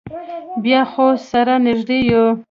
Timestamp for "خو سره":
0.91-1.55